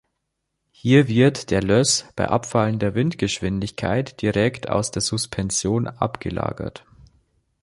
[0.71, 6.85] Hier wird der Löss bei abfallender Windgeschwindigkeit direkt aus der Suspension abgelagert.